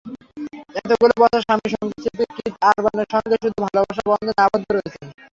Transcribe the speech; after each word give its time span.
এতগুলো 0.79 1.13
বছর 1.21 1.39
স্বামী, 1.45 1.67
সংগীতশিল্পী 1.73 2.23
কিথ 2.37 2.53
আরবানের 2.69 3.07
সঙ্গে 3.13 3.35
শুধুই 3.35 3.63
ভালোবাসার 3.65 4.07
বন্ধনে 4.09 4.41
আবদ্ধ 4.45 4.67
রয়েছেন। 4.71 5.07